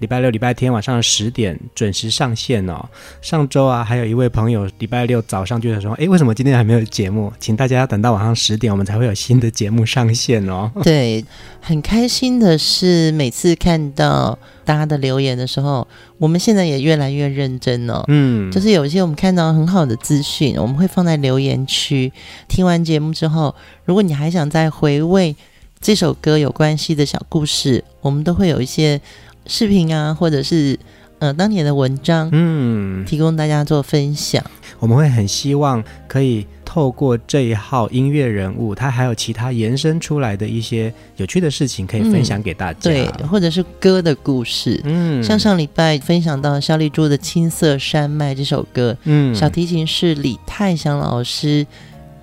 [0.00, 2.84] 礼拜六、礼拜天晚上十点准时上线哦。
[3.22, 7.32] 上周啊，还有一位朋友礼拜六早上就说：“哎，为什么今天还没有节目？
[7.38, 10.70] 请大家等到晚上十点，我们才会有新的节目上线哦。
[10.82, 11.24] ”对，
[11.60, 15.86] 很开心的是，每次看到大家的留言的时候，
[16.18, 18.04] 我们现在也越来越认真哦。
[18.08, 22.12] 嗯，就是有一些我们看到很好的资讯，我们会放在留言区。
[22.48, 25.34] 听完节目之后，如果你还想再回味
[25.80, 29.00] 这首歌有关系的小故事，我们都会有一些。
[29.46, 30.78] 视频啊，或者是
[31.18, 34.42] 呃当年的文章，嗯，提供大家做分享。
[34.80, 42.90] 我们会很希望可以透过这一号音乐人物，他还有其他延伸出来的一些有趣的事情，可以分享给大家。
[42.90, 51.66] 嗯、对，或者是歌的故事，嗯，像上礼拜分享到萧丽珠的《青色山脉》这首歌，嗯，小提琴是李泰祥老师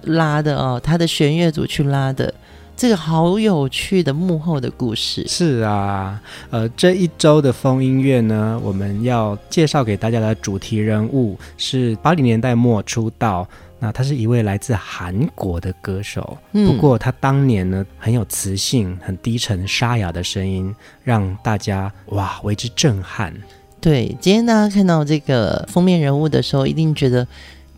[0.03, 2.31] 拉的哦，他的弦乐组去拉的。
[2.81, 5.23] 这个好有趣的幕后的故事。
[5.27, 16.35] 是啊，呃，这一周的风音乐呢，我们要介绍给大家的主题人物是八零年代末出道，那他是一位来自韩国的歌手。
[16.53, 23.31] 嗯，不过他当年呢很有磁性、很低沉沙哑的声音，让大家哇为之震撼。
[23.79, 27.27] 对，今天大家看到这个封面人物的时候，一定觉得。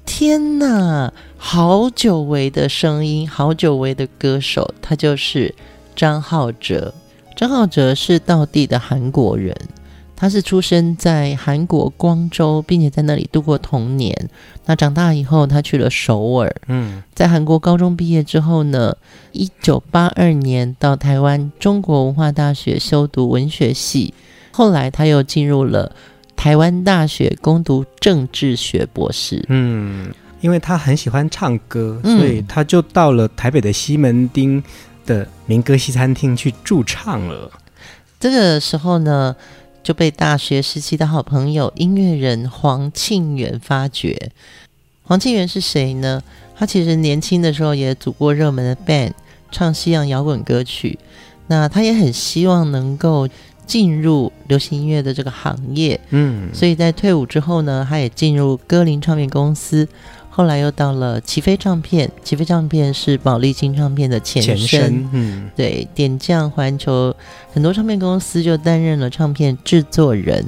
[0.05, 5.53] 天呐，好久违的声音，好久违的歌手，他就是
[5.95, 6.93] 张浩哲。
[7.35, 9.55] 张浩哲是道地的韩国人，
[10.15, 14.29] 他是出生在韩国光州，并且在那里度过童年。
[14.65, 16.55] 那长大以后，他去了首尔。
[16.67, 18.95] 嗯，在韩国高中毕业之后呢，
[19.31, 24.13] 一九八二年到台湾中国文化大学修读文学系，
[24.51, 25.95] 后来他又进入了。
[26.43, 29.45] 台湾大学攻读政治学博士。
[29.47, 34.61] 嗯，因为他很喜欢唱歌，所以他就到了台北的西门町
[35.05, 37.49] 的民歌西餐厅去驻唱了。
[38.19, 39.33] 这个时候呢，
[39.81, 44.29] 就被大学时期的好朋友音乐人黄庆元发掘。
[45.03, 46.21] 黄庆元是谁呢？
[46.57, 49.13] 他其实年轻的时候也组过热门的 band，
[49.49, 50.99] 唱西洋摇滚歌曲。
[51.47, 53.29] 那他也很希望能够。
[53.65, 59.87] 进入流行音乐的这个行业，嗯，所以在退伍之后呢，他也进入歌林唱片公司，
[60.29, 67.15] 后来又到了齐飞唱片，齐飞唱片是宝丽金唱片的前身，前身嗯，对，点将环球
[67.53, 70.45] 很多唱片公司就担任了唱片制作人，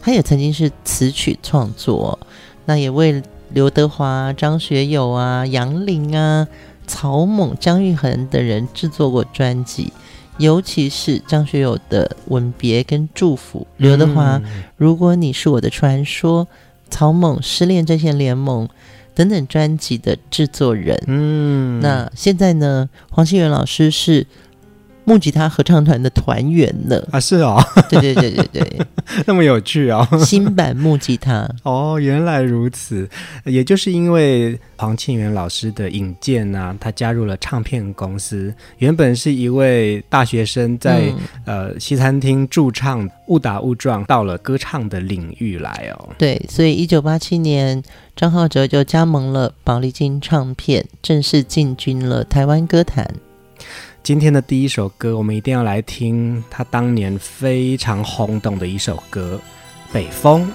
[0.00, 2.18] 他也曾经是词曲创作，
[2.66, 3.22] 那也为
[3.52, 6.46] 刘德华、张学友啊、杨林啊、
[6.86, 9.92] 曹猛、姜育恒等人制作过专辑。
[10.40, 14.38] 尤其是张学友的《吻别》跟《祝福》，刘德华
[14.76, 16.46] 《如果你是我的传说》，
[16.90, 18.66] 草蜢《失恋阵线联盟》
[19.14, 21.00] 等等专辑的制作人。
[21.06, 24.26] 嗯，那现在呢，黄新元老师是。
[25.04, 28.86] 木吉他合唱团的团员了啊，是哦，对对对对对，
[29.26, 31.48] 那么有趣哦，新版木吉他。
[31.64, 33.08] 哦，原来如此，
[33.44, 47.82] 也就是因为黄庆元老师的引荐呢、啊，他加入了唱片公司，原本是一位大学生在、嗯、呃西餐厅驻唱，误打误撞到了歌唱的领域来哦，对，所以一九八七年
[48.14, 53.12] 张浩哲就加盟了宝丽金唱片，正式进军了台湾歌坛。
[54.02, 59.38] 今天的第一首歌，我们一定要来听他当年非常轰动的一首歌
[59.92, 60.46] 《北风》。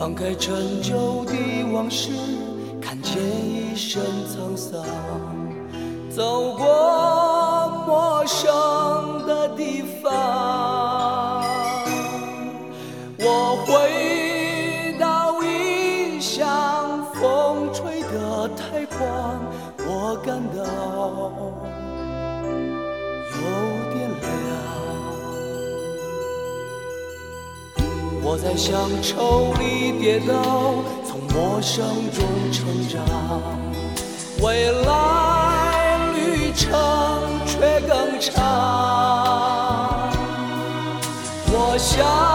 [0.00, 1.34] 放开陈旧的
[1.74, 2.08] 往事，
[2.80, 4.82] 看见一身沧桑，
[6.08, 8.50] 走过陌生
[28.32, 32.22] 我在乡愁里跌倒，从陌生中
[32.52, 33.02] 成长，
[34.40, 36.70] 未来旅程
[37.44, 38.30] 却更长。
[41.48, 42.29] 我想。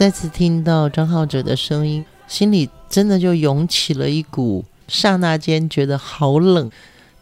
[0.00, 6.70] 再次听到张浩哲的声音，心里真的就涌起了一股刹那间觉得好冷，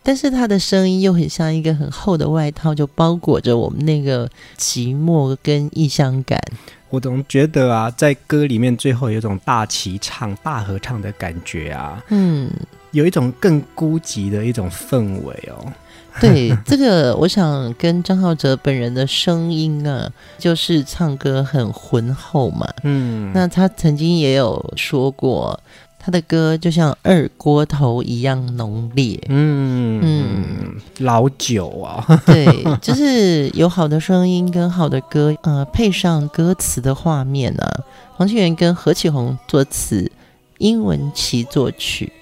[0.01, 6.41] 但是他的声音又很像一个很厚的外套，就包裹着我们那个寂寞跟异乡感。
[6.89, 12.49] 我总觉得啊，在歌里面最后有一种大齐唱、大合唱的感觉啊，嗯，
[12.93, 15.73] 有一种更孤寂的一种氛围哦。
[16.23, 22.69] 对这个，我想跟张浩哲本人的声音啊，就是唱歌很浑厚嘛。
[22.83, 25.59] 嗯，那他曾经也有说过，
[25.99, 29.21] 他的歌就像二锅头一样浓烈。
[29.29, 32.05] 嗯嗯，老酒啊。
[32.27, 32.47] 对，
[32.81, 37.85] 就是有好的声音跟好的歌，呃，配上歌词的画面啊。
[38.17, 40.11] 黄庆源跟何启宏作词，
[40.59, 42.13] 英文琪作曲。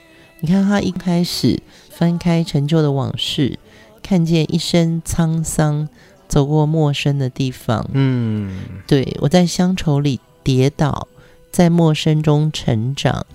[0.40, 3.58] 你看他一开始翻开陈旧的往事。
[4.06, 5.88] 看见一身沧桑，
[6.28, 7.84] 走过陌生的地方。
[7.92, 11.08] 嗯，对，我在乡愁里跌倒，
[11.50, 13.26] 在陌生中成长，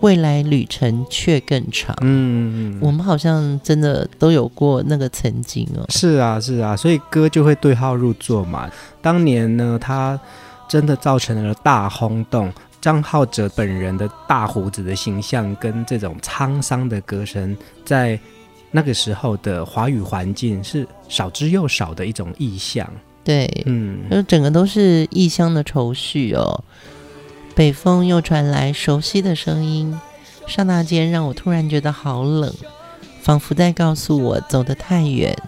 [0.00, 1.94] 未来旅程却更长。
[2.00, 5.84] 嗯，我们好像真的都有过那个曾经哦。
[5.90, 8.70] 是啊，是啊，所以歌就会对号入座嘛。
[9.02, 10.18] 当年呢，他
[10.66, 12.50] 真的造成了大轰动。
[12.80, 18.18] 张浩哲本人的大胡子的形象跟这种沧桑的歌声，在
[18.76, 22.84] 那个时候的华语环境是少之又少的一种意象。
[23.22, 26.64] 对，嗯，就整个都是异乡的愁绪哦。
[27.54, 29.96] 北风又传来熟悉的声音，
[30.48, 32.52] 刹那间让我突然觉得好冷，
[33.22, 35.38] 仿佛在告诉我走得太远，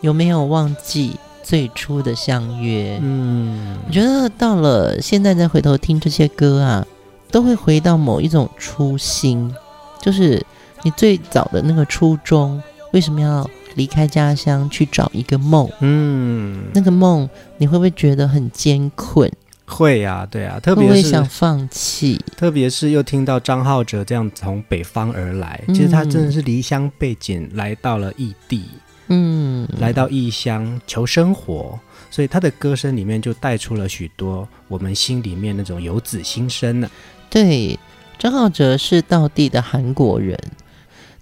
[0.00, 3.00] 有没有忘记最初的相约？
[3.02, 6.86] 嗯，我觉得到了现在再回头听这些歌啊，
[7.32, 9.52] 都会回到某一种初心，
[10.00, 10.40] 就是
[10.84, 12.62] 你最早的那个初衷，
[12.96, 13.46] 为什么要？
[13.74, 19.30] 离开家乡去找一个梦，嗯，那个梦你会不会觉得很艰困？
[19.66, 22.18] 会呀、啊，对啊，特别是会会想放弃。
[22.38, 28.64] 特别是又听到张浩哲这样从北方而来，嗯、其实他真的是离乡背井来到了异地，
[29.08, 31.78] 嗯，来到异乡求生活，
[32.10, 36.88] 所以他的歌声里面就带出了许多我们心里面那种游子心声呢。
[37.28, 37.78] 对，
[38.18, 40.38] 张浩哲是道地的韩国人。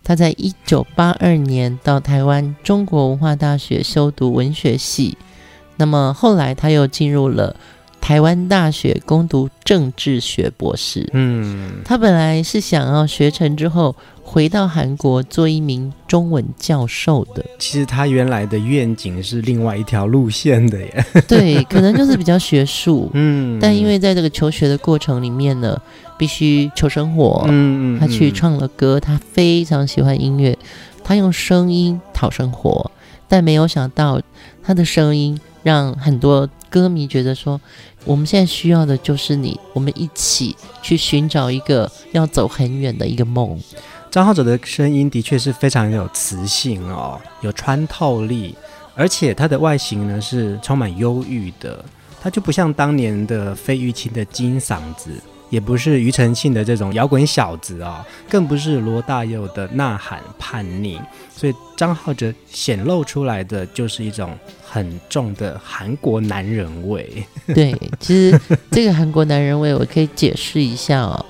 [0.04, 5.16] 他在一九八二年到台湾中国文化大学修读文学系，
[5.76, 7.56] 那么后来他又进入了
[8.04, 11.08] 台湾大学攻读政治学博士。
[11.14, 17.42] 嗯，他本来是想要学成之后回到韩国做一名中文教授的。
[17.58, 21.06] 其实他原来的愿景是另外一条路线的耶。
[21.26, 23.10] 对，可能就是比较学术。
[23.14, 25.80] 嗯，但因为在这个求学的过程里面呢。
[26.16, 30.56] 必须求生活，嗯，他去创了歌，他非常喜欢音乐，
[31.02, 32.88] 他用声音讨生活，
[33.26, 34.22] 但没有想到
[34.62, 37.60] 他的声音让很多歌迷觉得说，
[38.04, 43.56] 我们现在需要的就是你，我们一起去寻找一个要走很远的一个梦。
[44.10, 48.56] 张浩哲的声音的确是非常有磁性哦，有穿透力，
[48.96, 51.84] 而且他的外形呢是充满忧郁的，
[52.20, 55.12] 他就不像当年的费玉清的金嗓子。
[55.50, 60.98] 也不是庾澄庆的这种摇滚小子、哦，更不是罗大佑的呐喊叛逆，
[61.32, 64.36] 所以张浩哲显露出来的就是一种
[64.74, 67.24] 很重的韩国男人味。
[67.54, 68.40] 对，其实
[68.72, 71.24] 这个韩国男人味，我可以解释一下哦。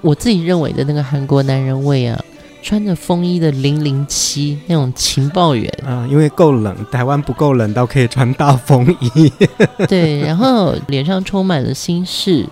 [0.00, 2.18] 我自己认为的那个韩国男人味啊，
[2.62, 9.30] 穿着风衣的零零七那种情报员 啊，因为够冷，台湾不够冷到可以穿大风衣。
[9.86, 12.46] 对，然后脸上充满了心事。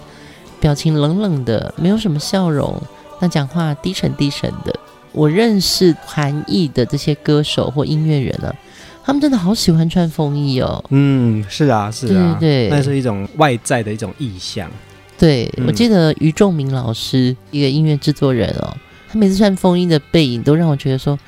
[0.61, 2.79] 表情冷冷的，没有什么笑容。
[3.19, 4.79] 那讲话低沉低沉的。
[5.13, 8.53] 我认识韩裔的这些歌手或音乐人啊，
[9.05, 10.83] 他们真的好喜欢穿风衣哦。
[10.89, 14.71] 嗯，是啊，是啊，对，对，那是一种外在的一种意象。
[15.19, 18.75] 对，嗯、我记得于仲明老师，一个音乐制作人哦，
[19.09, 21.19] 他每次穿风衣的背影都让我觉得说，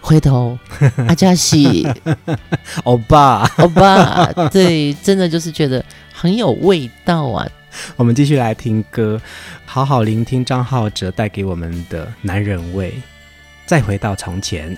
[0.00, 0.58] 回头
[1.06, 1.86] 阿加西，
[2.84, 7.46] 欧巴，欧巴，对，真的就是觉得很有味道啊。
[7.96, 9.20] 我们继续来听歌，
[9.66, 12.94] 好好聆听张浩哲带给我们的男人味。
[13.64, 14.76] 再回到从前，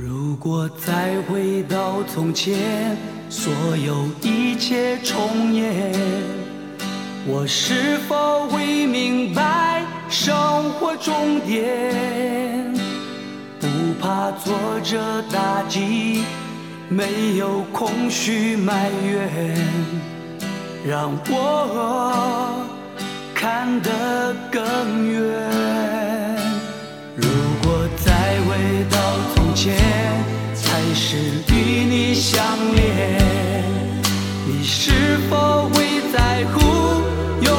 [0.00, 2.96] 如果再回到从前，
[3.28, 3.52] 所
[3.84, 5.92] 有一切重演，
[7.26, 12.72] 我是否会明白生活终点？
[13.58, 13.66] 不
[14.00, 16.22] 怕挫折打击。
[16.88, 19.58] 没有空虚埋怨，
[20.86, 22.64] 让我
[23.34, 25.87] 看得更远。
[28.58, 28.98] 回到
[29.34, 29.76] 从前，
[30.52, 31.16] 才是
[31.52, 32.82] 与你相恋，
[34.46, 36.58] 你是否会在乎
[37.40, 37.52] 永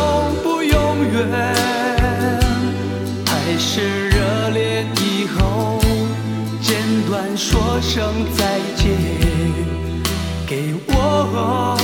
[0.44, 0.78] 不永
[1.14, 1.16] 远？
[3.26, 5.80] 还是热恋以后
[6.62, 6.76] 简
[7.10, 8.92] 短说声再见？
[10.46, 11.78] 给我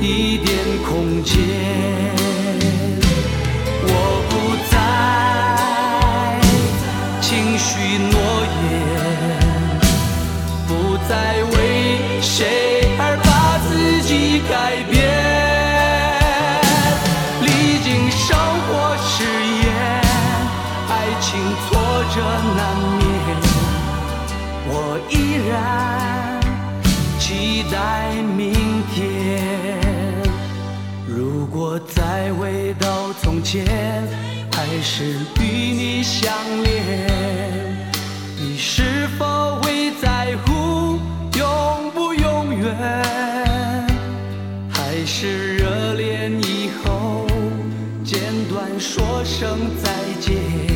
[0.00, 1.34] 一点空间，
[7.68, 8.16] 许诺
[8.64, 8.66] 言，
[10.66, 10.70] 不
[11.06, 11.12] 再
[11.52, 11.56] 为
[12.22, 13.28] 谁而把
[13.68, 13.68] 自
[14.02, 14.52] 己改
[14.90, 14.96] 变。
[17.42, 17.46] 历
[17.84, 18.26] 经生
[18.64, 18.68] 活
[19.04, 19.12] 试
[19.60, 19.68] 验，
[20.88, 21.28] 爱情
[21.68, 21.68] 挫
[22.14, 22.16] 折
[22.56, 22.58] 难
[22.96, 23.06] 免，
[24.70, 24.72] 我
[25.10, 25.12] 依
[25.46, 25.52] 然。
[27.18, 27.26] 期
[27.70, 27.76] 待
[28.34, 28.42] 明
[28.94, 28.96] 天。
[31.06, 33.66] 如果再回到从前，
[34.52, 35.04] 还是
[35.38, 35.42] 与
[35.74, 36.32] 你相
[36.62, 37.07] 恋，
[45.10, 47.26] 是热恋以后
[48.04, 50.67] 简短说声再见？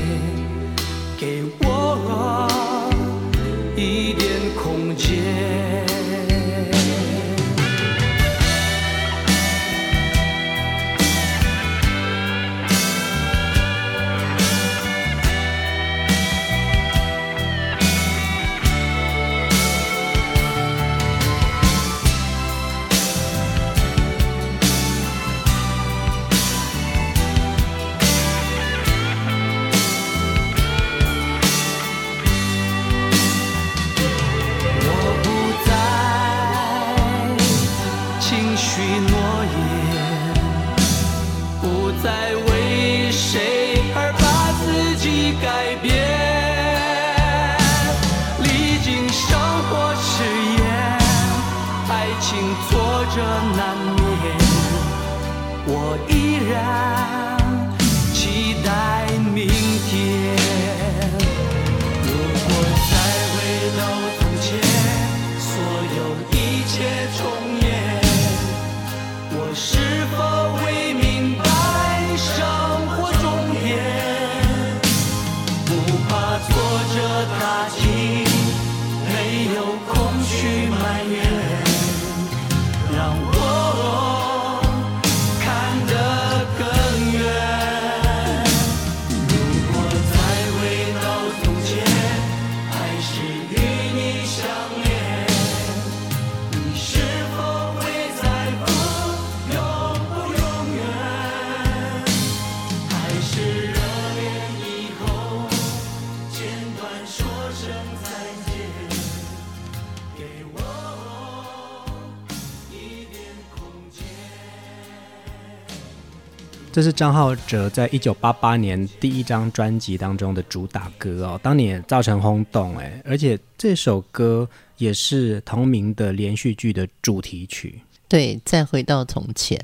[116.82, 127.82] 这是张浩哲在一九八八年第一张专辑当中的主打歌哦，当年造成轰动哎，而且这首歌也是同名的连续剧的主题曲。
[128.08, 129.56] 对，再回到从前，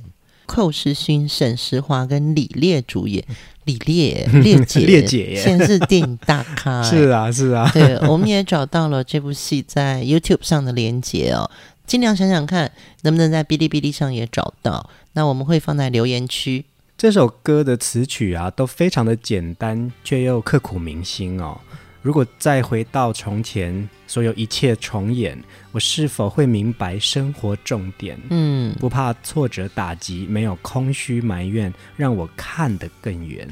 [0.46, 3.24] 寇世勋、沈石华跟李烈主演，
[3.64, 6.80] 李烈 烈姐烈姐耶，现在是电影大咖。
[6.88, 7.68] 是啊，是啊。
[7.74, 11.50] 对，我们也找到了这部戏在 YouTube 上的连接哦，
[11.84, 12.70] 尽量想想看
[13.02, 16.64] 能不能在哔哩哔哩上也找到，那我们会放在留言区。
[16.98, 21.56] 这首歌的词曲啊，都非常的简单，却又刻骨铭心哦。
[22.02, 28.18] 如果再回到从前，所有一切重演，我是否会明白生活重点？
[28.30, 33.48] 嗯，不怕挫折打击，没有空虚埋怨，让我看得更远。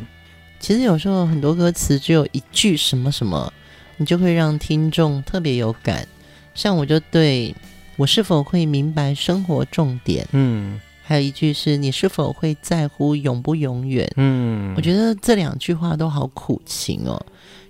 [0.59, 3.53] 其实有时候很多歌词只有一句什么什么，
[3.97, 6.05] 你就会让听众特别有感。
[6.53, 7.55] 像我就对
[7.95, 10.27] 我是否会明白生活重点？
[10.33, 10.81] 嗯。
[11.09, 14.11] 还有一句是你是否会在乎永不永远？
[14.17, 17.25] 嗯，我觉得这两句话都好苦情哦，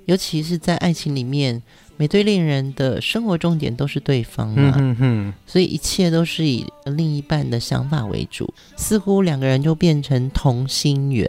[0.06, 1.62] 尤其是在爱情里面，
[1.98, 11.28] 每对恋人的生活重点都是对方嘛，嗯哼，所以一切都是以另一半的想法为主，似乎两个人就变成同心圆。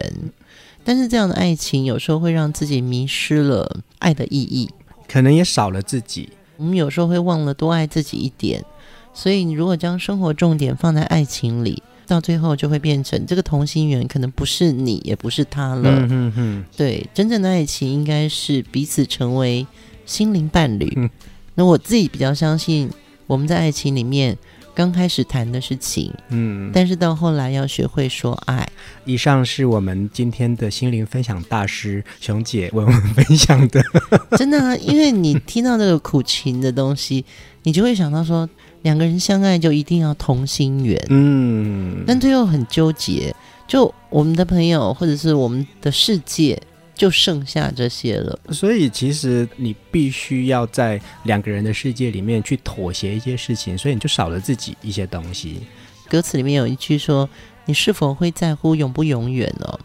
[0.82, 4.70] 但是这样的爱情有时候会让自己迷失了爱的意义，
[5.06, 6.30] 可能也少了自己。
[6.56, 8.64] 我们有时候会忘了多爱自己一点，
[9.12, 11.82] 所以你如果将生活重点放在爱情里。
[12.08, 15.82] 到最后就会变成这个同心圆，可能不是你，也不是他了。
[15.84, 16.64] 嗯哼哼。
[16.76, 19.66] 对，真正的爱情应该是彼此成为
[20.06, 20.90] 心灵伴侣。
[20.96, 21.10] 嗯。
[21.54, 22.90] 那我自己比较相信，
[23.26, 24.36] 我们在爱情里面
[24.74, 28.66] 刚开始谈的是情，嗯，但是到后来要学会说爱。
[29.04, 33.82] 以上是我们今天的心灵分享大师熊姐为我们分享的。
[34.38, 37.24] 真的啊，因为你听到这个苦情的东西，
[37.64, 38.48] 你就会想到说。
[38.82, 43.34] 两个人相爱就一定要同心圆，嗯，但最后很纠结。
[43.66, 46.58] 就我们的朋友或者是我们的世界，
[46.94, 48.38] 就剩下这些了。
[48.50, 55.60] 所以其实你必须要在两个人的世界里面去妥协一些事情，所以你就少了自己一些东西。
[56.08, 57.28] 歌词里面有一句说
[57.66, 59.78] ：“你是否会在乎永不永远呢？”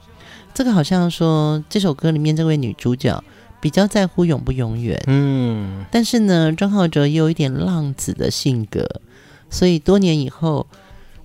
[0.53, 3.21] 这个好像说这首歌里面这位女主角。
[3.63, 8.85] 比较在乎永不永远，嗯，但是呢，张浩哲也有一点浪子的性格，
[9.49, 10.67] 所以多年以后，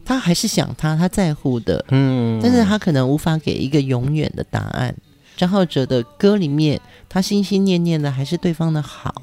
[0.05, 4.94] 他还是想他，他在乎的，嗯，但是他可能无法给一个永远的答案。
[5.37, 9.22] 张浩哲的歌里面，他心心念念的还是对方的好，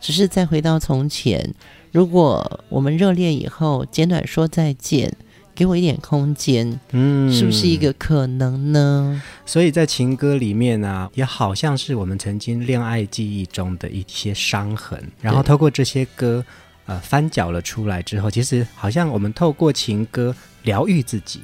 [0.00, 1.54] 只是再回到从前，
[1.92, 5.14] 如果我们热恋以后，简短说再见。
[5.58, 9.20] 给我一点空间，嗯，是不是一个可能呢？
[9.44, 16.44] 所以在情歌里面呢、啊，也好像是我们曾经恋爱记忆中的一些伤痕，然后透过这些歌，
[16.86, 21.40] 呃，翻搅了出来之后，其实好像我们透过情歌疗愈自己。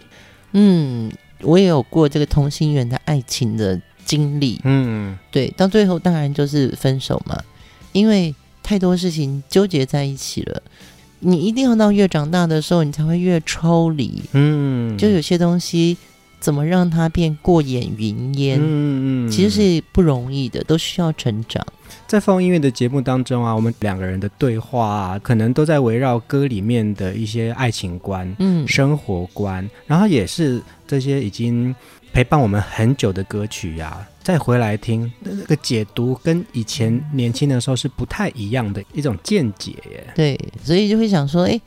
[0.52, 7.42] 嗯，我也有过这个同心圆的爱情的经历，嗯，对，到最后当然就是分手嘛，
[7.90, 10.62] 因为太多事情纠结在一起了。
[11.24, 14.22] 你一定要到越长大的时候，你才会越抽离。
[14.32, 15.96] 嗯，就有些东西
[16.38, 18.58] 怎么让它变过眼云烟？
[18.60, 21.64] 嗯嗯，其实是不容易的，都需要成长。
[22.06, 31.74] 在放音乐的节目当中啊，我们两个人的对话啊，可能都在围绕歌里面的一些爱情观、嗯，生活观，然后也是这些已经
[32.14, 34.08] 陪伴我们很久的歌曲呀、啊。
[34.22, 40.06] 再回来听那个解读，跟以前年轻的时候是不太一样的一种见解耶。
[40.14, 41.60] 对，所以就会想说，哎，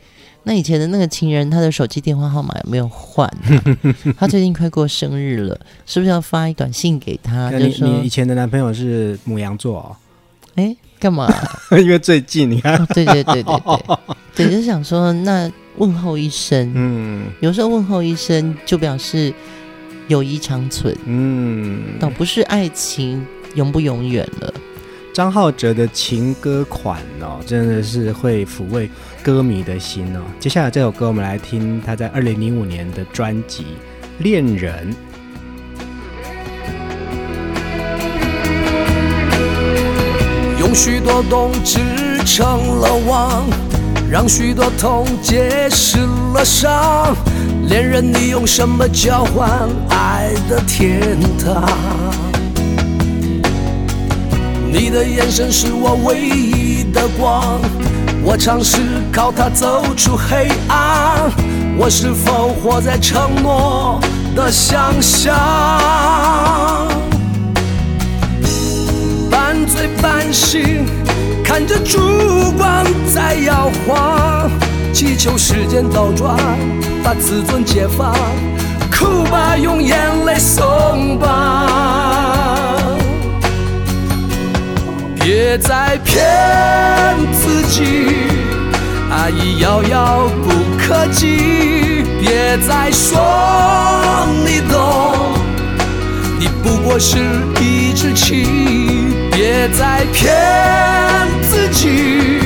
[0.43, 3.36] 那以前的那个情人，他的手机电话号码有没有换、啊？
[4.17, 7.51] 他最近快过生日了，是不是要发一短信给他？
[7.60, 9.95] 你，就说你以前的男朋友是母羊座哦？
[10.55, 11.27] 哎，干嘛？
[11.77, 19.31] 因为最近你看，对对对对对，对，就想说那问候一声，嗯，有时候问候一声就表示
[20.08, 24.54] 友谊长存，嗯，倒不是爱情永不永远了。
[25.13, 28.89] 张浩哲的情歌款哦，真的是会抚慰
[29.24, 30.22] 歌迷的心哦。
[30.39, 33.63] 接下来这首歌，我们来听他在二零零五年的专辑
[34.20, 34.93] 《恋人》。
[40.60, 41.80] 用许多动织
[42.24, 43.43] 成了网，
[44.10, 45.98] 让许多痛结实
[46.34, 47.15] 了伤。
[47.67, 49.49] 恋人，你用什么交换
[49.89, 51.65] 爱的天堂？
[54.71, 57.60] 你的眼神是我唯一的光，
[58.23, 58.77] 我尝试
[59.12, 61.30] 靠它走出黑暗。
[61.77, 63.99] 我是否活在承诺
[64.34, 65.38] 的想象？
[69.30, 70.86] 半醉半醒，
[71.43, 71.99] 看着烛
[72.58, 74.49] 光在摇晃，
[74.99, 76.36] 祈求时间倒转，
[77.03, 78.15] 把自尊解放，
[78.91, 82.97] 哭吧，用眼泪松绑。
[85.19, 86.25] 别再骗
[87.31, 88.07] 自己，
[89.12, 92.03] 爱已遥遥不可及。
[92.19, 93.19] 别再说
[94.43, 95.13] 你懂，
[96.39, 97.19] 你不过是
[97.62, 98.47] 一只棋。
[99.31, 100.33] 别再骗
[101.43, 102.39] 自己，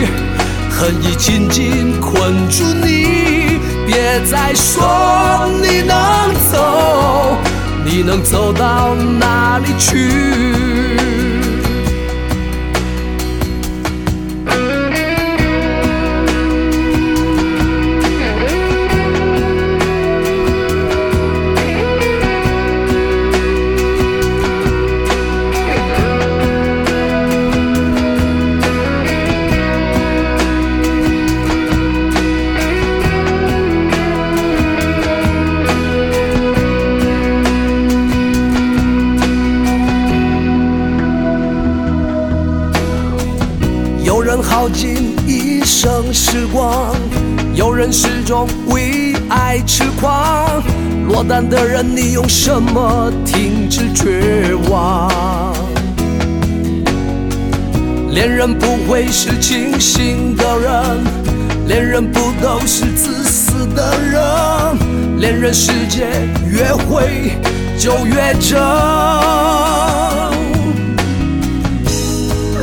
[0.82, 3.60] 恨已紧紧困住你。
[3.86, 7.38] 别再说你能走，
[7.86, 11.11] 你能走到哪里去？
[51.22, 55.08] 孤单的人，你用什么停止绝望？
[58.10, 60.74] 恋人不会是清醒的人，
[61.68, 65.20] 恋人不都是自私的人。
[65.20, 66.08] 恋人世界
[66.50, 67.34] 越会
[67.78, 68.60] 就越真。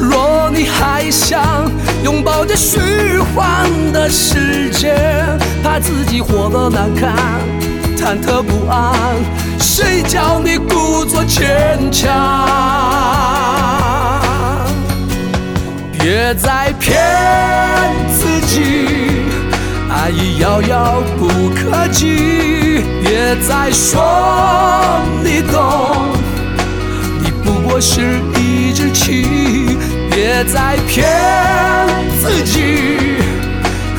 [0.02, 1.70] 若你还想
[2.02, 2.80] 拥抱这虚
[3.36, 4.96] 幻的世界，
[5.62, 7.14] 怕自己活得难看，
[8.08, 8.94] 忐忑不安。
[9.60, 12.08] 谁叫你故作坚强？
[15.92, 16.96] 别再骗
[18.08, 18.62] 自己，
[19.90, 22.82] 爱已遥遥不可及。
[23.02, 24.00] 别再说
[25.22, 26.08] 你懂，
[27.22, 29.76] 你不过是一只棋。
[30.10, 31.06] 别再骗
[32.22, 33.18] 自己，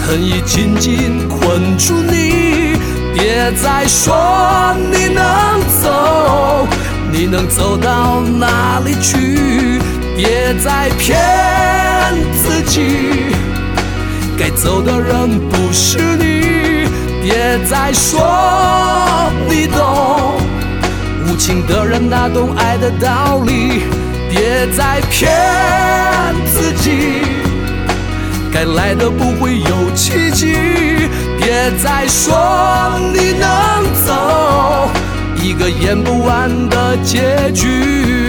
[0.02, 2.79] 恨已紧紧困住你。
[3.14, 5.24] 别再说你能
[5.82, 6.68] 走，
[7.12, 9.80] 你能走到哪里去？
[10.16, 11.18] 别再骗
[12.44, 13.34] 自己，
[14.38, 16.88] 该走的人不是你。
[17.22, 20.42] 别再说你懂，
[21.26, 23.84] 无情的人哪懂爱的道理？
[24.30, 25.30] 别再骗
[26.46, 27.24] 自己，
[28.52, 30.89] 该来的不会有奇迹。
[31.50, 32.32] 别再说
[33.12, 34.88] 你能走，
[35.36, 38.29] 一个演不完的结局。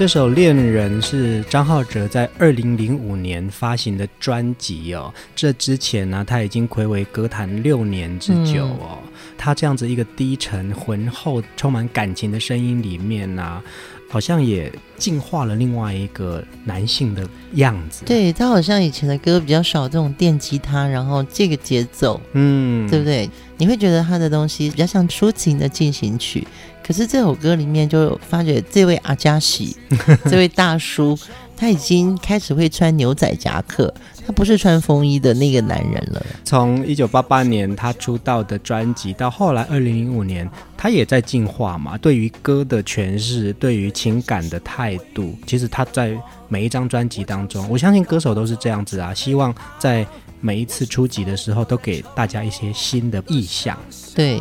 [0.00, 5.12] 这首《恋人》是张浩哲在二零零五年发行的专辑哦。
[5.36, 8.96] 这之前呢，他已经暌违歌坛六年之久哦。
[9.36, 13.62] 他这样子一个低沉、浑厚、充满感情的声音里面呢，
[14.08, 18.02] 好像也进化了另外一个男性的样子。
[18.06, 23.28] 对，他好像以前的歌比较少这种电吉他，然后这个节奏，嗯，对不对？
[23.58, 26.48] 你会觉得他的东西比较像抒情的进行曲。
[26.90, 29.76] 可是这首歌里面就发觉这位阿加西，
[30.28, 31.16] 这位大叔。
[31.56, 33.94] 他已经开始会穿牛仔夹克，
[34.26, 36.26] 他不是穿风衣的那个男人了。
[36.42, 41.96] 从一九八八年他出道的专辑到后来二零零五年，他也在进化嘛。
[41.98, 50.04] 对于歌的诠释，对于情感的态度，其实他在每一张专辑当中，我相信歌手都是这样子啊，希望在
[50.40, 53.78] 每一次出辑的时候都给大家一些新的意象。
[54.12, 54.40] 对。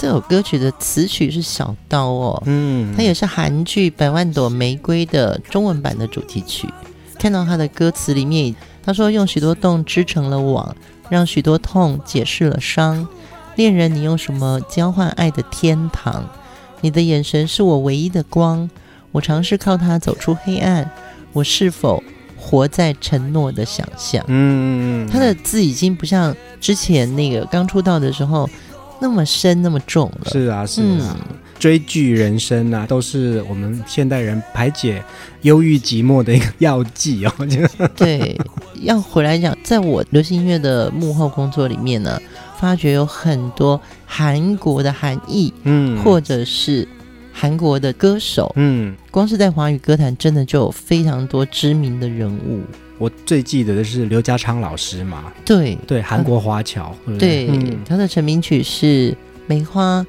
[0.00, 6.66] 这首歌曲的词曲是小刀哦，嗯，它也是韩剧《百万朵玫瑰》的中文版的主题曲。
[7.18, 10.74] 看到它的歌词里面，他说用许多洞织成了网，
[11.10, 13.06] 让许多痛解释了伤。
[13.56, 16.24] 恋人，你用什么交换爱的天堂？
[16.80, 18.70] 你的眼神是我唯一的光，
[19.12, 20.90] 我尝试靠它走出黑暗。
[21.34, 22.02] 我是否
[22.38, 24.24] 活在承诺的想象？
[24.28, 28.48] 嗯，他的字已经不像之前那个刚出道的时候。
[29.00, 30.30] 那么深，那么重了。
[30.30, 35.02] 是啊，是啊，嗯、追剧人生啊，都是我们现代人排解
[35.42, 37.32] 忧郁寂寞的一个药剂哦。
[37.96, 38.38] 对，
[38.82, 42.20] 要回来讲，在我流行音乐的幕后工作里面呢，
[42.58, 46.86] 发觉有很多韩国的韩裔，嗯，或者是
[47.32, 52.60] 韩国的歌手，嗯，光是在华语歌坛，真的就有非常多知名的人物。
[53.00, 55.76] 我最记得的是刘家昌老师嘛，对。
[55.86, 59.10] 对，韩国华侨，对，对嗯、他的成名曲是
[59.46, 60.00] 《梅花》，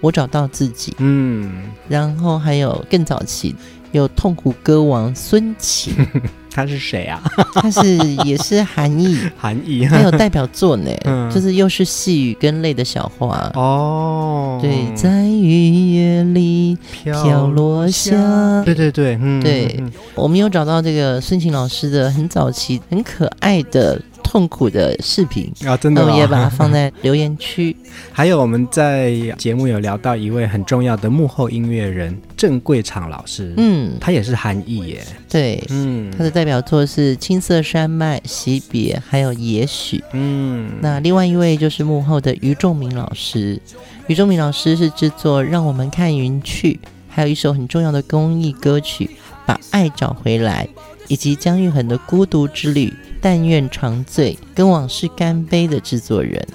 [0.00, 3.54] 我找到自己，嗯，然后还有更早期
[3.92, 5.94] 有痛苦歌王孙晴。
[6.52, 7.22] 他是谁啊？
[7.54, 14.58] 他是也是韩义， 韩义，很有代表作呢， 嗯、就是又是细雨跟泪的小花哦。
[14.60, 18.62] 对，在雨夜里飘落下。
[18.64, 24.00] 对对对，嗯，对，嗯、我们有找到这个孙晴老师的很早期、很可爱的。
[24.22, 27.76] 痛苦的视频啊，真的、哦，我也把它放在 留言区。
[28.10, 43.60] 还有我们在节目有聊到一位很重要的幕后音乐人郑贵场老师，嗯，他也是韩裔耶，对，嗯，他的代表作是《青色山脉》、《惜别》，还有《也许》，嗯，那另外一位就是幕后的于仲明老师，
[44.06, 49.04] 于仲明老师是制作《让我们看云去》，还有一首很重要的公益歌曲
[49.44, 50.66] 《把爱找回来》，
[51.08, 52.88] 以及姜育恒的《孤独之旅》。
[53.22, 56.46] 但愿长醉，跟往事干杯的制作人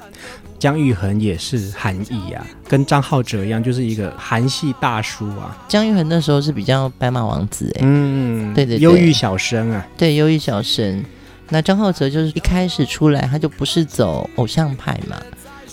[0.59, 5.55] 姜育恒也是韩裔啊，跟张浩哲一样，就是一个韩系大叔啊。
[5.67, 11.03] 姜育恒那时候是比较白马王子哎，嗯，对对对，忧郁小生啊，对，忧郁小生。
[11.49, 15.15] 那张浩哲就是一开始出来，他就不是走偶像派嘛。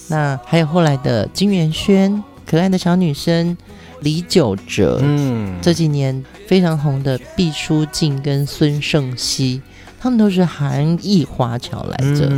[0.06, 3.56] 那还有后来的金元萱，可爱的小女生
[4.02, 9.62] 李玖哲，嗯，这几年非常红的毕书尽跟孙盛希。
[10.04, 12.30] 他们都是韩裔华侨来着，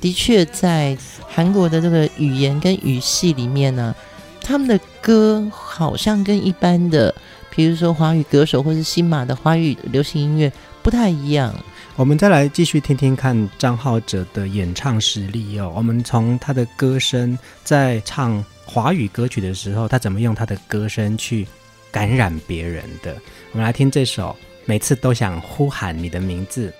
[0.00, 3.92] 的确在韩国的这个语言跟语系里面呢，
[4.40, 7.12] 他们的歌好像跟一般的，
[7.50, 10.52] 比如说华语歌手或是新马的华语流行音乐
[10.84, 11.52] 不太一样。
[11.96, 15.72] 我们再来继续听听看张浩哲的演唱实力哦。
[15.74, 21.44] 我们从他的歌声，在唱华语歌曲的时候，他怎么用他的歌声去
[21.90, 23.16] 感染别人的？
[23.50, 26.72] 我们来听这首，每次都想呼喊你的名字。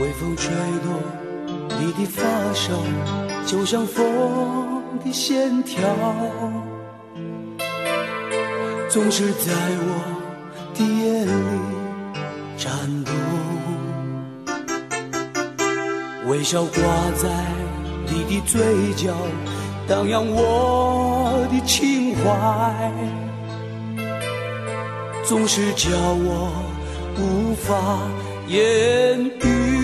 [0.00, 0.52] 微风吹
[0.82, 1.00] 动
[1.78, 2.72] 你的发梢，
[3.46, 5.80] 就像风的线条，
[8.88, 9.94] 总是在我
[10.74, 11.60] 的眼里
[12.56, 13.12] 颤抖。
[16.26, 16.82] 微笑挂
[17.14, 17.28] 在
[18.08, 19.14] 你的嘴角，
[19.86, 22.90] 荡漾我的情怀，
[25.22, 26.50] 总是叫我
[27.16, 28.00] 无法
[28.48, 29.83] 言语。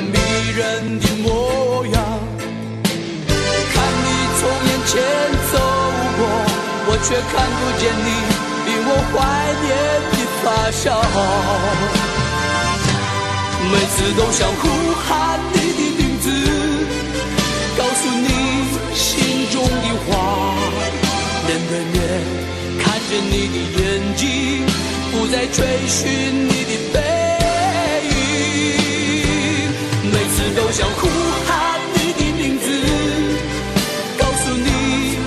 [0.00, 0.16] 那迷
[0.56, 1.94] 人的模样。
[3.72, 4.06] 看你
[4.40, 4.92] 从眼前
[5.52, 5.54] 走
[6.16, 6.20] 过，
[6.86, 8.08] 我却看不见你
[8.66, 9.14] 令我怀
[9.60, 9.68] 念
[10.10, 10.88] 的发梢。
[13.70, 14.62] 每次都想呼
[15.04, 15.08] 喊
[15.52, 16.26] 你的名字，
[17.76, 18.28] 告诉你
[18.94, 19.04] 心
[19.50, 20.10] 中的话。
[21.46, 21.94] 面对面
[22.78, 23.80] 看着你的眼
[24.16, 24.24] 睛，
[25.12, 25.98] 不再追寻
[26.48, 26.96] 你的背。
[30.56, 31.08] 都想呼
[31.46, 32.66] 喊你的名字，
[34.18, 34.68] 告诉你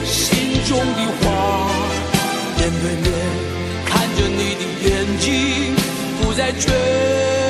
[0.05, 1.25] 心中的话。
[2.57, 3.07] 面对面
[3.85, 5.75] 看着你的眼睛，
[6.21, 7.42] 不再追。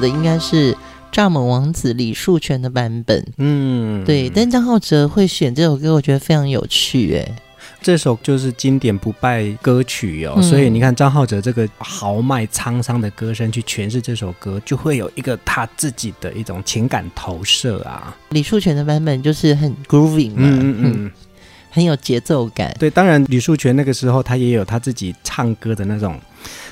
[0.00, 0.72] 的应该是
[1.12, 4.30] 《蚱蜢王子》李树泉的版本，嗯，对。
[4.30, 7.36] 但张浩哲会选这首歌，我觉得非常有趣，哎，
[7.82, 10.34] 这首就是经典不败歌曲哦。
[10.36, 18.16] 嗯、所以你看张浩哲这个豪迈沧桑的歌声去诠释这首歌，就会有一个他自己的一种情感投射啊。
[18.30, 21.10] 李树泉的版本就是很 grooving 嘛，嗯嗯，嗯，
[21.70, 22.74] 很有节奏感。
[22.78, 26.18] 对，当然李树泉那个时候他也有他自己唱歌的那种。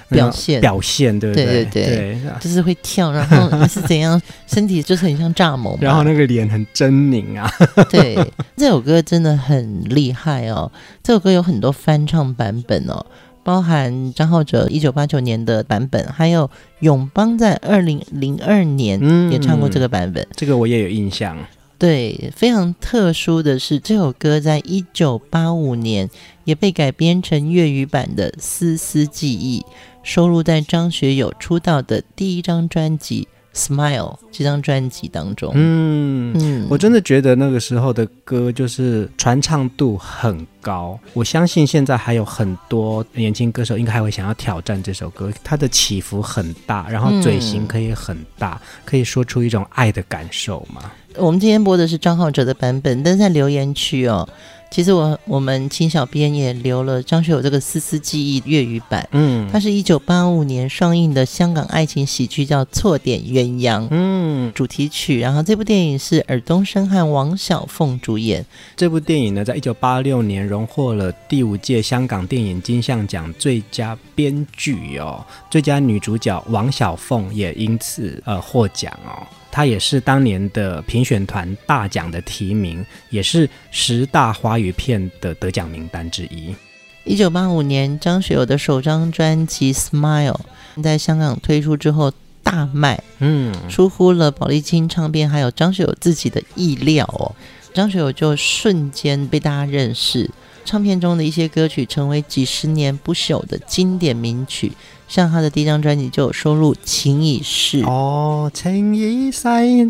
[0.09, 1.45] 表现表现，对不对？
[1.45, 7.51] 对对对，就是会跳，然后 是怎样，身体就是很像蚱蜢，然后那个脸很狰狞啊。
[7.91, 8.17] 对，
[8.57, 10.71] 这首歌真的很厉害哦。
[11.03, 13.05] 这首歌有很多翻唱版本哦，
[13.43, 20.23] 包含张浩哲一九八九年的版本，还有永邦在二零零二年也唱过这个版本。
[20.23, 21.37] 嗯，这个我也有印象。
[21.79, 26.11] 对，非常特殊的是，这首歌在一九八五年
[26.43, 29.61] 也被改编成粤语版的《丝丝记忆》。
[30.09, 35.53] 收录在张学友出道的第一张专辑《Smile》这张专辑当中。
[35.55, 40.99] 嗯嗯，我真的觉得那个时候的歌就是传唱度很高。
[41.13, 45.31] 我相信现在还有很多年轻歌手应该还会想要挑战这首歌。
[45.45, 50.91] 它的起伏很大，然后嘴型可以很大，嗯、可以说出一种爱的感受嘛。
[51.17, 54.27] 我们今天播的是张浩哲的版本，但是在留言区哦。
[54.71, 65.21] 其实我我们青小编也留了张学友这个《丝丝记忆》粤语版，嗯，它是一九八五年上映的香港爱情喜剧，叫《错点鸳鸯》，嗯，主题曲。
[65.21, 68.45] 然后这部电影是尔冬升和王小凤主演。
[68.77, 79.27] 这部电影呢，在一九八六年荣获了第五届香港电影金像奖最佳编剧哦，最佳女主角王小凤也因此呃获奖哦。
[79.59, 86.55] 他也是当年的评选团大奖的提名，也是十大华语片的得奖名单之一。
[87.03, 90.39] 一九八五年，张学友的首张专辑《Smile》
[90.81, 92.13] 在香港推出之后
[92.45, 97.35] 大卖，嗯，出乎了宝丽金唱片还有张学友自己的意料哦。
[97.75, 100.31] 张学友就瞬间被大家认识，
[100.65, 104.71] 唱片中的一些歌曲成为几十年不朽的经典名曲。
[105.09, 109.43] 像他的第一张专辑就有收录《情已逝》哦，情已逝，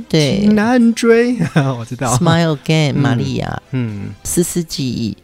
[0.08, 1.36] 对，情难追，
[1.78, 2.16] 我知道。
[2.16, 5.16] Smile Again，玛利亚，嗯，丝丝记忆，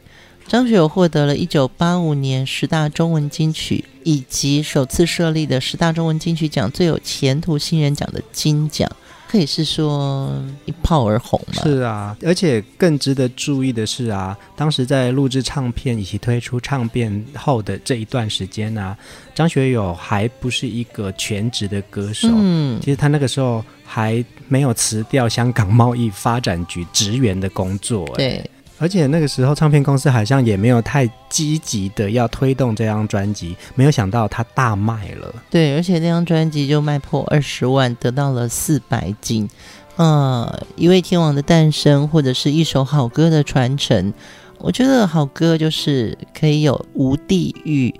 [0.48, 8.90] 张学友获得了一九八五年十大中文金曲以及首次设立的十大中文金曲奖最有前途新人奖的金奖。
[9.28, 10.32] 可以是说
[10.64, 11.62] 一炮而红嘛？
[11.62, 18.98] 是啊，而且更值得注意的是啊，当时在录制唱片以及推出唱片后的这一段时间呢、啊，
[19.34, 22.28] 张学友还不是一个全职的歌手。
[22.32, 28.06] 嗯，其实他那个时候还没有辞掉香港贸易发展局职员的工作。
[28.14, 28.48] 对。
[28.78, 35.34] 而且那个时候，唱片公司好像也没有太积极的要推动这张专辑，没有想到它大卖了。
[35.48, 39.48] 对，而且那张专辑就卖破二十万，得到了四百金。
[39.96, 44.12] 呃，一位天王的诞生，或者是一首好歌的传承，
[44.58, 47.94] 我觉得好歌就是可以有无地域。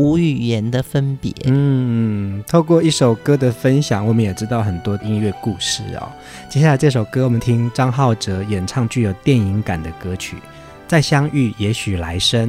[0.00, 1.30] 无语言的分别。
[1.44, 6.08] 嗯，透过一首歌的分享，我们也知道很多音乐故事哦。
[6.48, 10.36] 接下来这首歌，我们听张浩哲演唱具有电影感的歌曲
[10.88, 12.48] 《再相遇，也许来生》。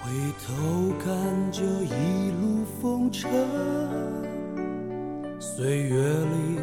[0.00, 0.10] 回
[0.46, 1.12] 头看
[1.52, 3.30] 这一路风尘，
[5.38, 6.60] 岁月里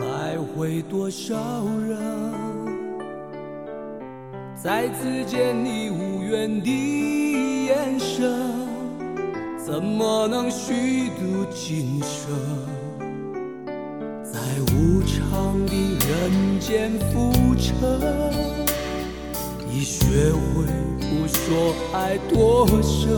[0.00, 2.41] 来回多少人。
[4.54, 8.32] 再次见你无缘的眼神，
[9.58, 12.32] 怎么能虚度今生？
[14.22, 14.38] 在
[14.72, 17.74] 无常的人间浮沉，
[19.68, 20.64] 已学会
[21.00, 23.10] 不说爱多深。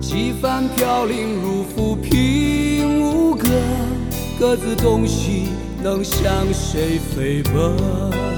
[0.00, 3.50] 几番飘零如浮萍，无根
[4.38, 5.48] 各自东西
[5.82, 8.31] 能向谁飞奔？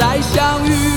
[0.00, 0.89] 再相遇，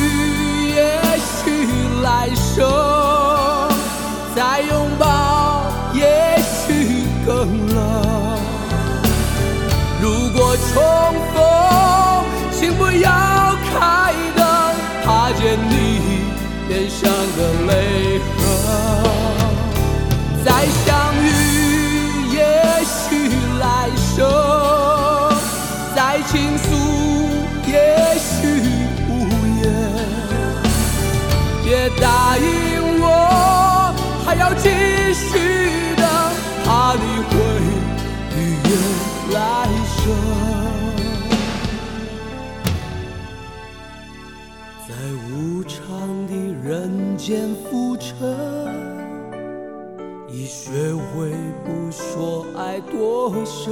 [53.64, 53.72] 着。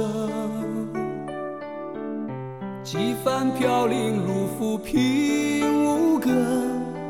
[2.82, 6.34] 几番飘零如浮萍，无根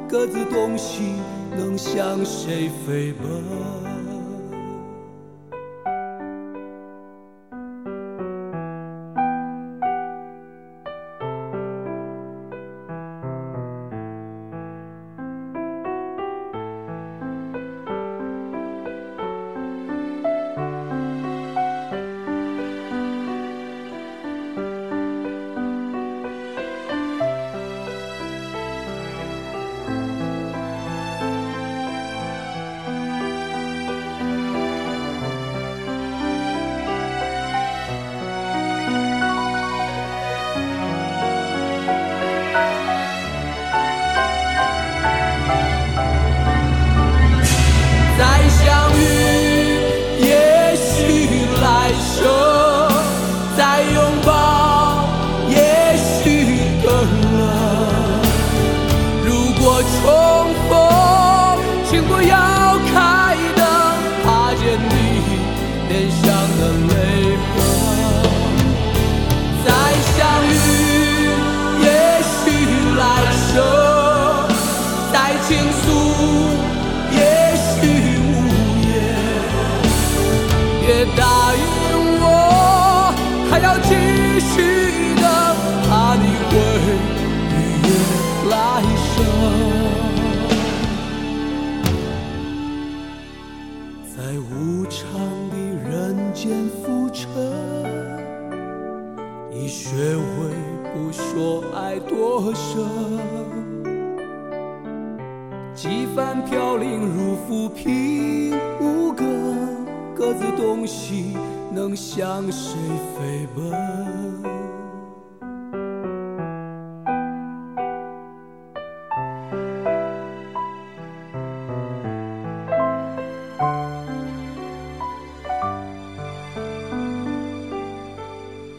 [0.08, 1.14] 各自东西
[1.56, 3.81] 能向谁飞奔？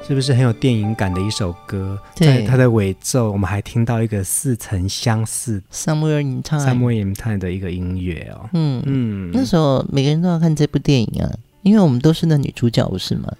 [0.06, 1.98] 是不是很有电影感的一首歌？
[2.16, 8.50] 对在它的尾奏，我们还听到一个似曾相似 Somewhere in Time，Somewhere in Time 的一个音乐哦。
[8.54, 11.32] 嗯嗯，那时候每个人都要看这部电影啊，
[11.62, 13.32] 因为我们都是那女主角，不是吗？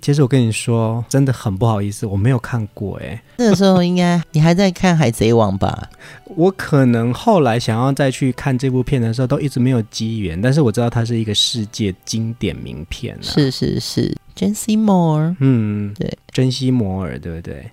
[0.00, 3.22] 其实我跟你说，真的很不好意思，我没有看过哎。
[3.36, 5.90] 那个时候应该你还在看《海贼王》吧？
[6.34, 10.40] 我可能后来想要再去看这部片的时候，都一直没有机缘。
[10.40, 13.22] 但是我知道它是一个世界经典名片啊。
[13.22, 17.70] 是是是珍西摩尔，嗯，对，珍西摩尔，对不对？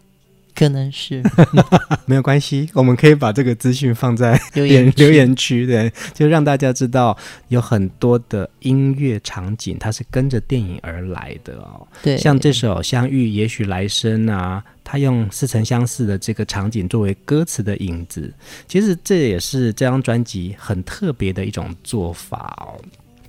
[0.59, 1.23] 可能是
[2.05, 11.87] 没有关系，我们可以把这个资讯放在 留言留言区，对，就让大家知道有很多的音乐场景，它是跟着电影而来的哦。
[12.03, 18.29] 对，像这首《相遇也许来生》啊，它用似曾相识的这个场景作为歌词的影子，
[18.67, 22.75] 其实这也是这张专辑很特别的一种做法哦。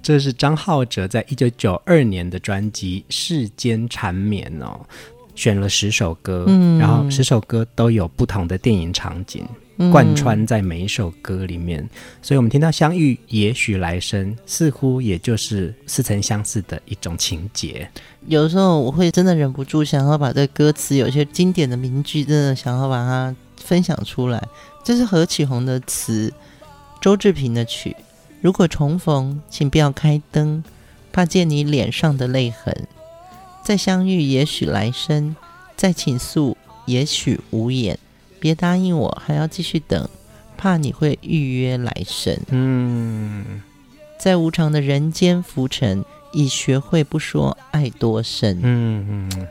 [0.02, 4.80] 这是张浩哲在一九九二年的专辑《世间缠绵》哦。
[5.40, 9.42] 选了十首歌，嗯，然后十首歌都有不同的电影场景，
[9.78, 11.88] 嗯，贯穿在每一首歌里面，
[12.20, 17.90] 所以我们听到相遇，也许来生，似乎也就是似曾相识的一种情节。
[18.26, 24.46] 有时候我会真的忍不住想要把这歌词，有些经典的名句，真的想要把它分享出来。
[24.84, 26.30] 这是何启宏的词，
[27.00, 27.96] 周志平的曲。
[28.42, 30.62] 如果重逢，请不要开灯，
[31.10, 32.86] 怕见你脸上的泪痕。
[33.62, 35.34] 再相遇，也许来生；
[35.76, 36.56] 再倾诉，
[36.86, 37.98] 也许无言。
[38.38, 40.08] 别答应我，还要继续等，
[40.56, 42.38] 怕你会预约来生。
[42.48, 43.60] 嗯，
[44.18, 48.58] 在无常的人间浮沉，已学会不说爱多深。
[48.62, 49.46] 嗯嗯。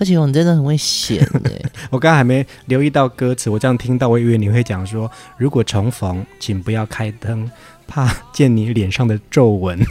[0.00, 1.26] 而且我真的很会写
[1.90, 7.50] 我刚刚还没留意到歌词，我这样听到，我以为你会讲说，如果重逢，请不要开灯，
[7.88, 9.84] 怕见你脸上的皱纹。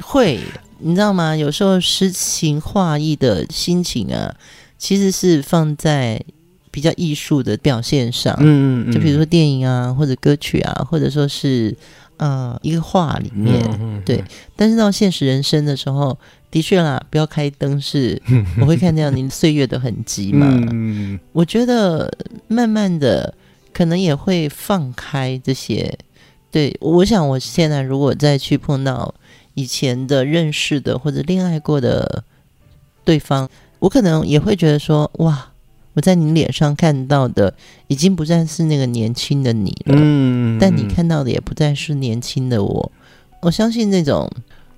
[0.00, 0.40] 会，
[0.84, 1.34] 你知道吗？
[1.34, 4.34] 有时候诗情画意的心情啊，
[4.78, 6.22] 其实是放在
[6.70, 8.36] 比较艺术的表现上。
[8.38, 11.74] 嗯，嗯，嗯，就比如说电影啊，或者歌曲啊，或者说是
[12.18, 14.22] 呃一个画里面，嗯嗯嗯对。
[14.54, 16.16] 但是到现实人生的时候。
[16.50, 18.22] 的确啦，不要开灯是，
[18.62, 20.46] 我会看到您岁月的痕迹嘛。
[20.70, 22.08] 嗯，我觉得
[22.46, 23.34] 慢慢的
[23.72, 25.92] 可能也会放开这些。
[26.52, 29.12] 对，我想我现在如果再去碰到
[29.54, 32.22] 以前的认识的或者恋爱过的
[33.04, 33.48] 对方，
[33.78, 35.50] 我可能也会觉得说，哇，
[35.94, 37.54] 我在你脸上看到的
[37.88, 39.94] 已经不再是那个年轻的你了。
[39.96, 42.92] 嗯，但你看到的也不再是年轻的我。
[43.40, 44.30] 我相信那种。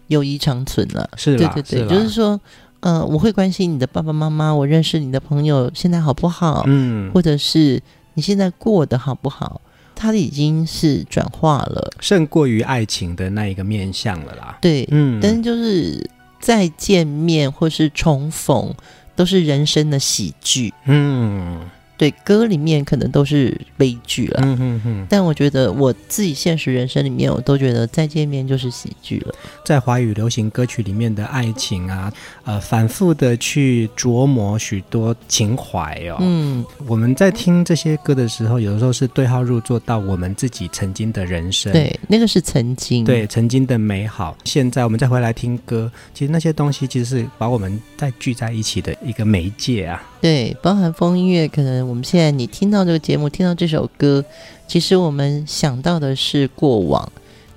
[0.09, 2.41] 友谊长存了，是对对对，是就是说，
[2.79, 6.63] 呃，我会关心你的爸爸妈妈，我认识你的朋友现在好不好？
[6.69, 7.83] 嗯，或者是
[8.15, 9.61] 你现在过得好不好？
[10.07, 14.59] 它已经是转化了，胜过于爱情的那一个面相了啦。
[14.61, 16.09] 对，嗯，但是就是
[16.41, 18.73] 再见面或是重逢，
[19.17, 20.73] 都是人生的喜剧。
[20.85, 21.69] 嗯。
[21.97, 29.35] 对，歌里面可能都是悲剧了，嗯嗯嗯，但我觉得我自己现实人生里面，我都觉得再见面就是喜剧了。
[29.65, 32.13] 在华语流行歌曲里面的爱情啊，
[32.45, 36.19] 呃，反复的去琢磨许多情怀哦。
[36.21, 41.73] 嗯，我们在听这些歌的时候，有的时候是对号入座到我们自己曾经的人生。
[41.73, 44.37] 对，那个是曾经，对，曾经的美好。
[44.45, 50.03] 现在我们再回来听歌，其实那些东西其实是把我们再聚在一起的一个媒介啊。
[50.21, 54.25] 对，包含风音乐，可能我们现在你听到这个节目，听到这首歌，
[54.67, 57.13] 其实我们想到的是过往，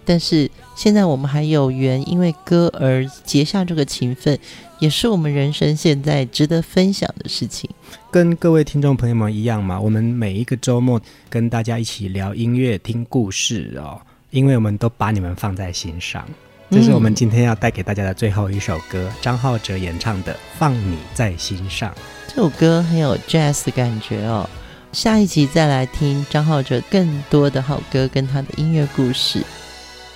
[0.06, 4.38] 但是现在我们还有缘，因为歌而结下这个情分，
[4.78, 7.70] 也是我们人生现在值得分享的事情。
[8.12, 14.00] 跟各位听众朋友们一样嘛，我们每一个周末跟大家一起聊音乐、听故事哦，
[14.32, 16.28] 因为我们都把你们放在心上。
[16.72, 21.90] 这是我们今天要带给大家的最后一首歌，张浩哲演唱的《放你在心上》。
[22.28, 24.48] 这首歌很有 jazz 的感觉哦，
[24.92, 29.44] 下一集再来听张浩哲更多的好歌跟他的音乐故事。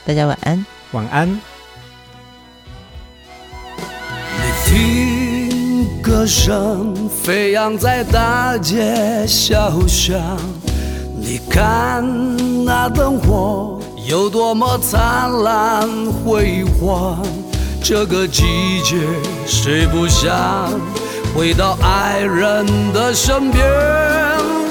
[0.06, 1.28] 大家晚安，晚安。
[4.38, 10.38] 你听歌声飞扬在大街小巷，
[11.20, 12.06] 你看
[12.64, 17.24] 那灯火有多么灿烂辉煌，
[17.82, 18.98] 这个季节
[19.46, 20.70] 谁不想？
[21.34, 23.66] 回到爱人的身边，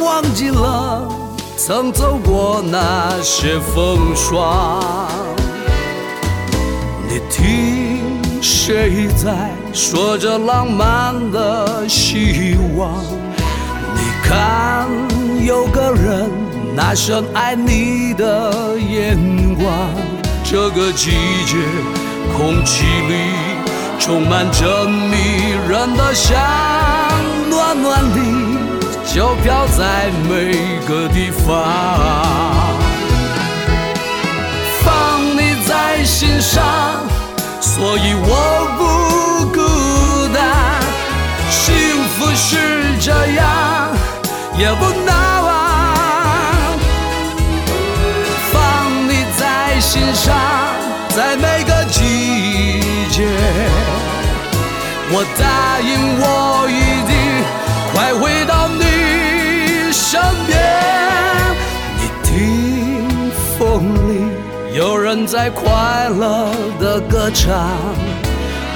[0.02, 1.08] 忘记了
[1.56, 4.82] 曾走过那些风霜。
[7.08, 13.02] 你听，谁在说着浪漫的希望？
[13.94, 14.86] 你看，
[15.42, 16.30] 有个人
[16.74, 19.16] 那深爱你的眼
[19.54, 19.68] 光。
[20.44, 21.10] 这个季
[21.46, 21.56] 节，
[22.36, 23.14] 空气里。
[23.98, 26.36] 充满着迷人的香，
[27.48, 28.18] 暖暖的
[29.06, 30.52] 就飘在每
[30.88, 31.46] 个地方。
[34.82, 36.64] 放你在心上，
[37.60, 38.82] 所以我不
[39.52, 39.60] 孤
[40.34, 40.82] 单。
[41.48, 41.72] 幸
[42.18, 43.88] 福是这样，
[44.58, 45.44] 也不难
[49.92, 50.34] 心上，
[51.10, 52.80] 在每个季
[53.10, 53.28] 节。
[55.10, 56.80] 我答应，我一
[57.10, 57.12] 定
[57.92, 60.56] 快回到你身边。
[61.98, 64.10] 你听，风里
[64.74, 67.68] 有人在快乐的歌唱。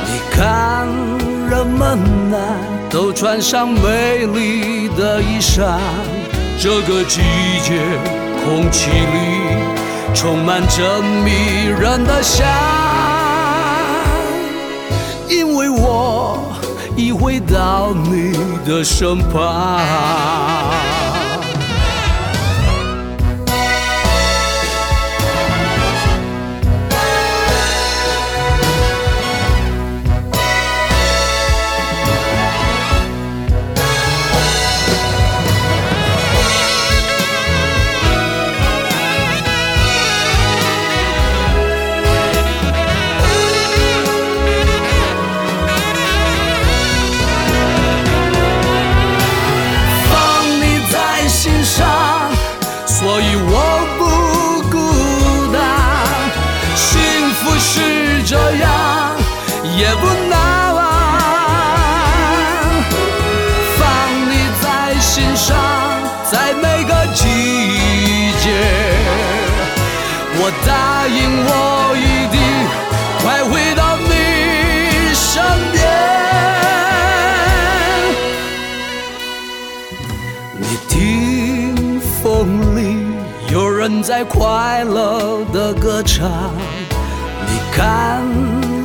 [0.05, 0.87] 你看，
[1.49, 1.99] 人们
[2.31, 2.37] 呐，
[2.91, 5.79] 都穿上美丽的衣裳。
[6.61, 7.23] 这个季
[7.63, 7.81] 节，
[8.45, 9.65] 空气里
[10.17, 12.47] 充满着迷人的香。
[15.29, 16.57] 因为我
[16.97, 18.33] 已回到你
[18.65, 21.26] 的身旁。
[84.03, 86.31] 在快乐的歌唱，
[87.47, 88.23] 你看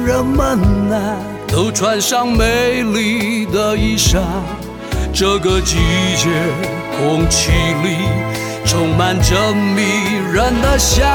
[0.05, 0.59] 人们
[0.91, 4.19] 啊，都穿上美丽的衣裳。
[5.13, 5.77] 这个季
[6.15, 6.29] 节，
[6.97, 7.51] 空气
[7.83, 7.97] 里
[8.65, 9.81] 充满着迷
[10.33, 11.05] 人的香，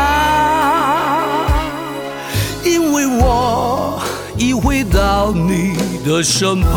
[2.64, 4.00] 因为我
[4.36, 6.76] 已回到你的身旁。